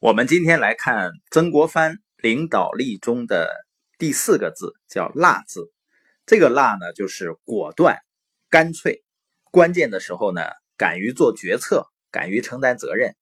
[0.00, 3.50] 我们今天来看曾国藩领导力中的
[3.98, 5.70] 第四个字，叫“辣”字。
[6.24, 7.98] 这个“辣”呢，就是果断、
[8.48, 9.04] 干脆，
[9.50, 10.40] 关键的时候呢，
[10.78, 13.14] 敢于做决策，敢于承担责任。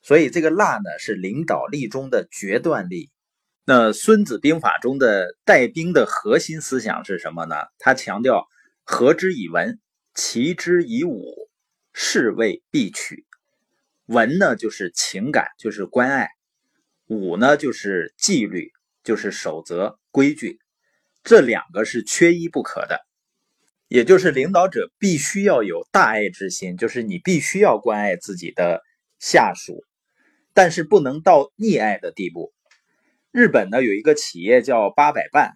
[0.00, 3.10] 所以，这个“辣”呢，是领导力中的决断力。
[3.64, 7.56] 那《孙子兵法》中的带兵的核心思想是什么呢？
[7.80, 8.46] 他强调
[8.86, 9.80] “和之以文，
[10.14, 11.50] 齐之以武，
[11.92, 13.26] 是谓必取”。
[14.06, 16.26] 文呢，就是情感，就是关爱；
[17.06, 18.72] 武呢，就是纪律，
[19.04, 20.58] 就是守则、规矩。
[21.22, 23.00] 这两个是缺一不可的，
[23.86, 28.82] 也就是领导者必须要有大爱之心，就是你必须要关爱自己的
[29.20, 29.84] 下属，
[30.52, 32.52] 但是不能到溺爱的地步。
[33.30, 35.52] 日本呢，有一个企业叫八百伴，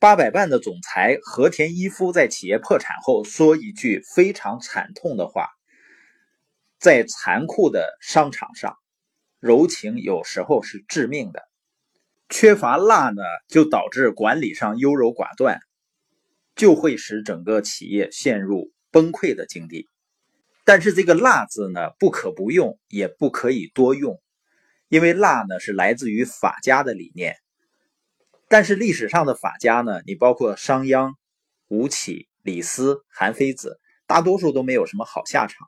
[0.00, 5.48] 八百伴的总裁和田一夫在企业破产后说一句非常惨痛的话。
[6.78, 8.76] 在残酷的商场上，
[9.40, 11.42] 柔情有时候是致命的。
[12.28, 15.60] 缺乏辣呢，就导致管理上优柔寡断，
[16.54, 19.88] 就会使整个企业陷入崩溃的境地。
[20.64, 24.20] 但是这个“辣”字呢，不可不用，也不可以多用，
[24.88, 27.36] 因为辣呢是来自于法家的理念。
[28.48, 31.14] 但是历史上的法家呢，你包括商鞅、
[31.68, 35.66] 吴起、李斯、韩非子，大多数都没有什么好下场。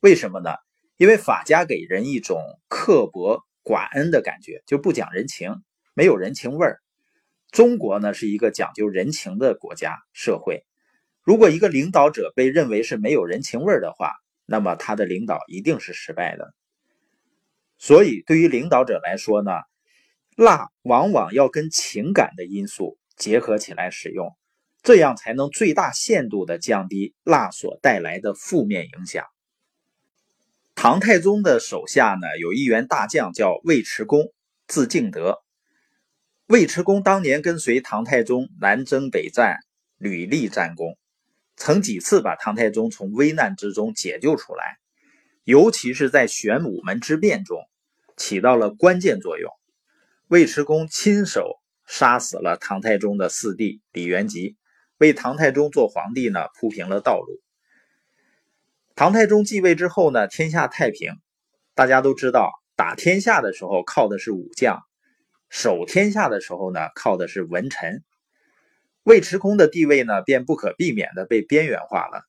[0.00, 0.54] 为什么呢？
[0.96, 5.62] 因为法家给人一种刻薄寡恩的感觉，就不讲人情，
[5.94, 6.80] 没有人情味儿。
[7.50, 10.64] 中国呢是一个讲究人情的国家社会，
[11.22, 14.14] 如果一个领导者被认为是没有人情味儿的话，
[14.46, 16.54] 那么他的领导一定是失败的。
[17.76, 19.52] 所以，对于领导者来说呢，
[20.36, 24.34] 辣往往要跟情感的因素结合起来使用，
[24.82, 29.26] 这样才能最大限度的降低辣所带来的负面影响。
[30.82, 34.32] 唐太宗的手下呢，有一员大将叫尉迟恭，
[34.66, 35.42] 字敬德。
[36.46, 39.58] 尉迟恭当年跟随唐太宗南征北战，
[39.98, 40.96] 屡立战功，
[41.54, 44.78] 曾几次把唐太宗从危难之中解救出来，
[45.44, 47.58] 尤其是在玄武门之变中，
[48.16, 49.52] 起到了关键作用。
[50.28, 54.56] 尉迟恭亲手杀死了唐太宗的四弟李元吉，
[54.96, 57.38] 为唐太宗做皇帝呢铺平了道路。
[58.94, 61.14] 唐太宗继位之后呢，天下太平。
[61.74, 64.82] 大家都知道，打天下的时候靠的是武将，
[65.48, 68.04] 守天下的时候呢靠的是文臣。
[69.04, 72.24] 尉迟恭的地位呢，便不可避免的被边缘化了。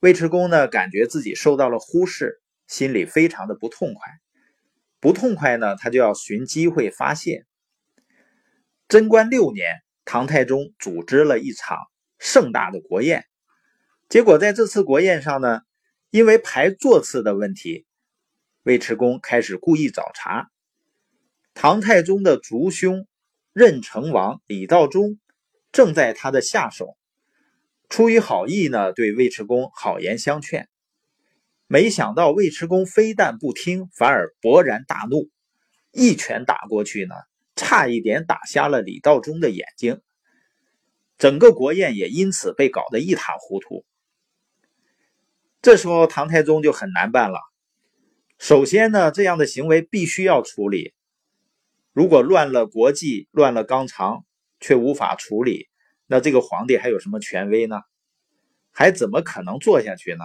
[0.00, 4.02] 尉迟恭呢，感觉自己受到了忽视，心里非常的不痛快。
[5.00, 7.44] 不痛快呢，他就要寻机会发泄。
[8.88, 11.76] 贞观六年，唐太宗组织了一场
[12.18, 13.26] 盛大的国宴。
[14.08, 15.60] 结果在这次国宴上呢，
[16.08, 17.84] 因为排座次的问题，
[18.62, 20.48] 尉迟恭开始故意找茬。
[21.52, 23.06] 唐太宗的族兄
[23.52, 25.18] 任城王李道忠
[25.72, 26.96] 正在他的下手，
[27.90, 30.70] 出于好意呢，对尉迟恭好言相劝。
[31.66, 35.28] 没想到尉迟恭非但不听，反而勃然大怒，
[35.92, 37.14] 一拳打过去呢，
[37.56, 40.00] 差一点打瞎了李道忠的眼睛。
[41.18, 43.84] 整个国宴也因此被搞得一塌糊涂。
[45.60, 47.40] 这时候唐太宗就很难办了。
[48.38, 50.94] 首先呢，这样的行为必须要处理。
[51.92, 54.24] 如果乱了国际、乱了纲常，
[54.60, 55.68] 却无法处理，
[56.06, 57.80] 那这个皇帝还有什么权威呢？
[58.70, 60.24] 还怎么可能做下去呢？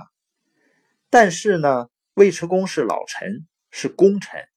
[1.10, 4.48] 但是呢，尉迟恭是老臣，是功臣，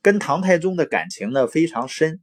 [0.00, 2.22] 跟唐太宗的感情呢非常深，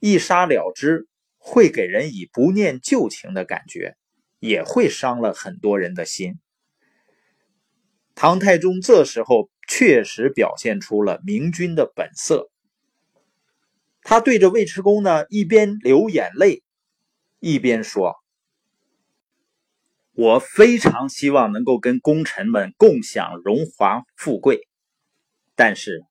[0.00, 3.96] 一杀了之会给人以不念旧情的感觉，
[4.40, 6.40] 也会伤了很多人的心。
[8.20, 12.50] 唐太宗这时候确实表现出了明君的本色，
[14.02, 16.64] 他对着尉迟恭呢一边流眼泪，
[17.38, 18.16] 一边说
[20.14, 24.66] ：“我非常希望能够跟功臣们共享荣华富贵，
[25.54, 26.04] 但是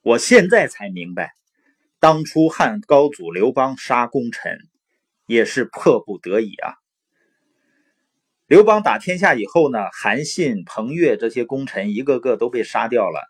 [0.00, 1.32] 我现在才明白，
[1.98, 4.56] 当初汉高祖刘邦杀功臣
[5.26, 6.72] 也是迫不得已啊。”
[8.50, 13.20] 刘邦打天下以后呢，韩信、彭越这些功臣一个个都被杀掉了。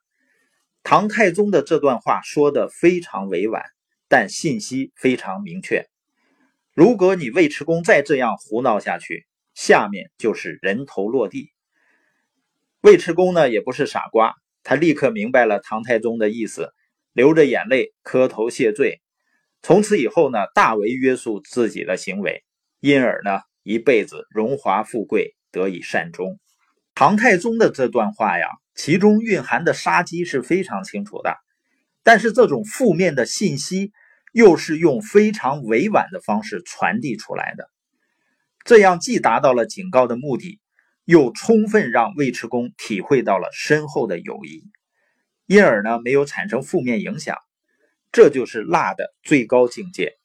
[0.83, 3.63] 唐太宗的这段话说的非常委婉，
[4.09, 5.85] 但信息非常明确。
[6.75, 11.51] 如果你尉迟恭再这样胡闹下去，下面就是人头落地。
[12.81, 14.33] 尉迟恭呢也不是傻瓜，
[14.63, 16.73] 他立刻明白了唐太宗的意思，
[17.13, 19.03] 流着眼泪磕头谢罪。
[19.61, 22.43] 从此以后呢，大为约束自己的行为，
[22.81, 23.50] 因而呢。
[23.63, 26.39] 一辈子荣华富贵得以善终。
[26.95, 31.37] 唐太宗的这段话呀，其中蕴含的杀机是非常清楚的。
[32.03, 33.93] 但是这种负面的信息
[34.33, 37.69] 又是用非常委婉的方式传递出来的，
[38.65, 40.61] 这样既达到了警告的目的，
[41.05, 44.65] 又充分让尉迟恭体会到了深厚的友谊，
[45.47, 47.37] 因而呢没有产生负面影响。
[48.13, 50.20] 这就是辣的最高境界。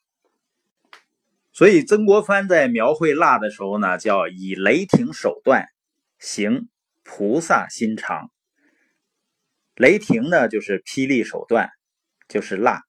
[1.55, 5.69] 所以曾国藩在描绘蜡的时候呢，叫以雷霆手段
[6.19, 6.67] 行
[7.01, 8.29] 菩萨心肠。
[9.75, 11.69] 雷霆呢，就是霹雳手段，
[12.27, 12.83] 就是蜡，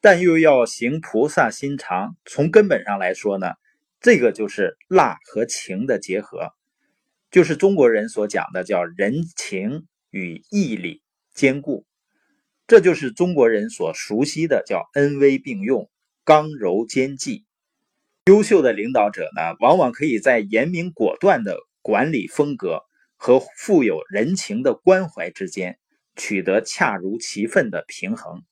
[0.00, 2.16] 但又要行菩萨心肠。
[2.24, 3.52] 从根本上来说呢，
[4.00, 6.50] 这个就是蜡和情的结合，
[7.30, 11.00] 就是中国人所讲的叫人情与义理
[11.32, 11.86] 兼顾，
[12.66, 15.88] 这就是中国人所熟悉的叫恩威并用。
[16.26, 17.44] 刚柔兼济，
[18.24, 22.82] 优秀的领导者呢，往往可以在严明果断的管理风格
[23.14, 25.78] 和富有人情的关怀之间
[26.16, 28.42] 取得恰如其分的平衡。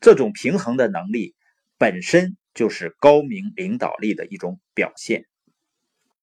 [0.00, 1.34] 这种平衡的能力
[1.76, 5.27] 本身就是高明领导力的一种表现。